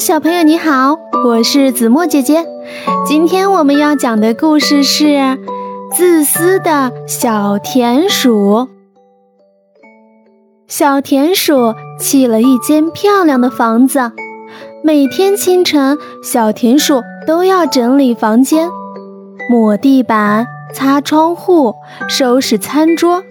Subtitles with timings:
[0.00, 2.44] 小朋友你好，我是子墨姐姐。
[3.06, 5.04] 今天我们要讲的故事是
[5.94, 8.54] 《自私的小田鼠》。
[10.66, 14.12] 小田鼠砌了一间漂亮的房子，
[14.82, 18.68] 每天清晨，小田鼠都要整理房间，
[19.50, 21.74] 抹地板、擦窗户、
[22.08, 23.22] 收拾餐桌。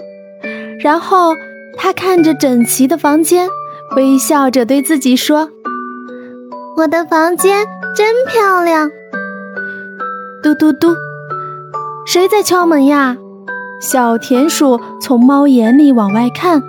[0.80, 1.34] 然后，
[1.78, 3.50] 他看着整齐的房间，
[3.98, 5.50] 微笑着对自己说。
[6.78, 8.90] 我的房间真漂亮。
[10.42, 10.96] 嘟嘟嘟，
[12.06, 13.18] 谁在敲门呀？
[13.82, 16.60] 小田鼠从猫眼里往外看，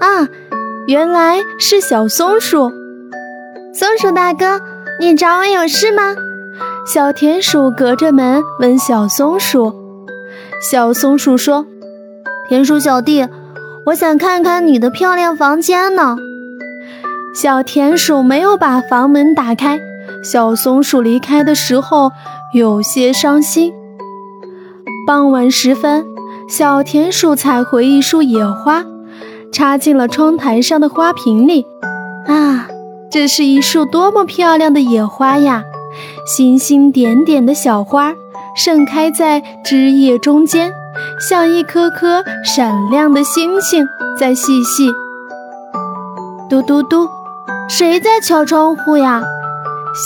[0.00, 0.28] 啊，
[0.86, 2.70] 原来是小松鼠。
[3.72, 4.60] 松鼠大哥，
[5.00, 6.14] 你找我有事吗？
[6.86, 9.72] 小田鼠隔着门问小松鼠。
[10.70, 11.64] 小松鼠说
[12.48, 13.26] ：“田鼠小弟，
[13.86, 16.16] 我想看看你的漂亮房间呢。”
[17.32, 19.78] 小田鼠没有把房门打开，
[20.22, 22.10] 小松鼠离开的时候
[22.52, 23.72] 有些伤心。
[25.06, 26.04] 傍晚时分，
[26.48, 28.84] 小田鼠采回一束野花，
[29.52, 31.64] 插进了窗台上的花瓶里。
[32.26, 32.68] 啊，
[33.10, 35.62] 这是一束多么漂亮的野花呀！
[36.26, 38.14] 星星点点的小花
[38.56, 40.72] 盛开在枝叶中间，
[41.28, 43.86] 像一颗颗闪亮的星星
[44.18, 44.90] 在细细。
[46.48, 47.08] 嘟嘟嘟。
[47.68, 49.22] 谁在敲窗户呀？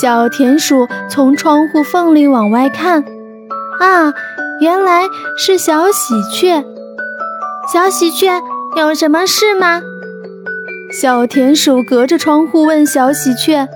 [0.01, 3.05] 小田鼠从窗户缝里往外看，
[3.81, 4.13] 啊，
[4.61, 5.03] 原来
[5.37, 6.65] 是小喜鹊。
[7.73, 8.43] 小喜鹊，
[8.77, 9.83] 有什么事吗？
[11.01, 13.69] 小田鼠隔着窗户问小喜鹊。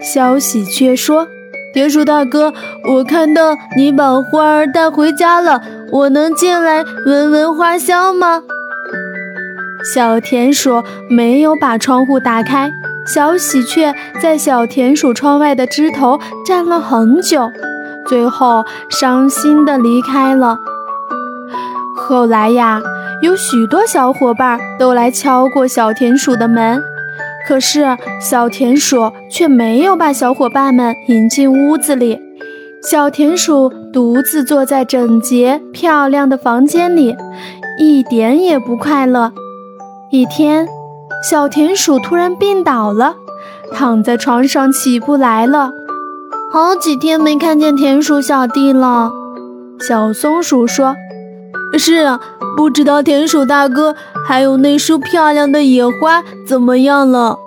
[0.00, 1.26] 小喜鹊说
[1.74, 2.52] ：“田鼠大哥，
[2.84, 8.42] 我看到你把花儿带回家了，我能进来闻闻花香吗？”
[9.94, 12.70] 小田鼠没有把窗户打开。
[13.06, 17.48] 小喜鹊在小田鼠窗外的枝头站了很久，
[18.08, 20.58] 最后伤心地离开了。
[21.94, 22.82] 后来呀，
[23.22, 26.82] 有许多小伙伴都来敲过小田鼠的门，
[27.46, 32.18] 可是小田鼠却没有把小伙伴们引进屋子里。
[32.82, 37.16] 小田鼠独自坐在整洁漂亮的房间里，
[37.78, 39.32] 一点也不快乐。
[40.10, 40.66] 一天。
[41.28, 43.16] 小田鼠突然病倒了，
[43.72, 45.72] 躺在床上起不来了。
[46.52, 49.10] 好几天没看见田鼠小弟了。
[49.80, 50.94] 小松鼠说
[51.78, 52.20] ：“是啊，
[52.56, 53.96] 不知道田鼠大哥
[54.26, 57.38] 还有那束漂亮的野花怎么样了。”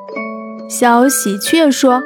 [0.69, 2.01] 小喜鹊说：“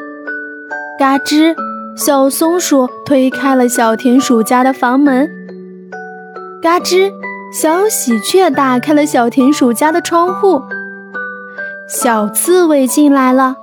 [1.00, 1.56] 嘎吱！”
[1.96, 5.30] 小松鼠推开了小田鼠家的房门。
[6.62, 7.12] 嘎吱！
[7.53, 10.64] 小喜鹊打开了小田鼠家的窗户。
[11.88, 13.58] 小刺猬进来了，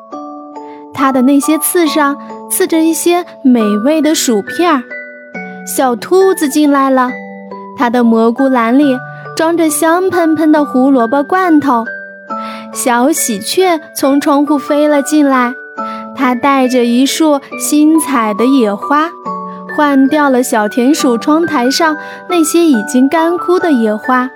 [0.95, 2.17] 它的那些刺上
[2.49, 4.85] 刺着一些美味的薯片儿。
[5.67, 7.11] 小兔子进来了，
[7.77, 8.97] 它的蘑菇篮里
[9.37, 11.85] 装着香喷喷的胡萝卜罐头。
[12.73, 15.53] 小喜鹊从窗户飞了进来，
[16.15, 19.11] 它带着一束新采的野花，
[19.77, 21.97] 换掉了小田鼠窗台上
[22.29, 24.29] 那些已经干枯的野花。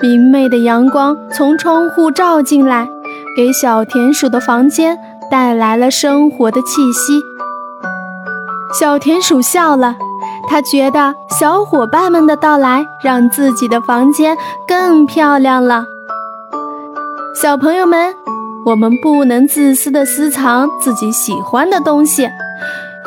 [0.00, 2.86] 明媚的阳光从窗户照进来，
[3.36, 4.98] 给小田鼠的房间
[5.30, 7.22] 带来了生活的气息。
[8.78, 9.96] 小田鼠笑了，
[10.48, 14.36] 它觉得小伙伴们的到来让自己的房间
[14.68, 15.86] 更漂亮了。
[17.40, 18.14] 小朋友们，
[18.66, 22.28] 我们不能自私地私藏自己喜欢的东西。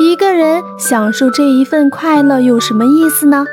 [0.02, 3.46] 一个人享受这一份快乐有什么意思呢？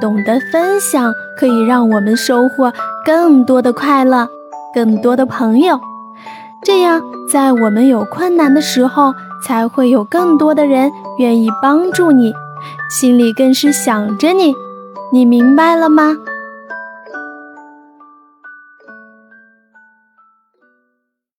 [0.00, 2.72] 懂得分享，可以让我们收获
[3.04, 4.26] 更多的快乐，
[4.74, 5.78] 更多的朋友。
[6.62, 9.12] 这样，在我们有困难的时候，
[9.46, 12.32] 才会有更多的人愿意帮助你，
[12.88, 14.54] 心里更是想着你。
[15.12, 16.16] 你明白了吗？